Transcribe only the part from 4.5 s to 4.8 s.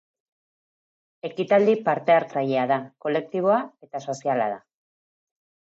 da.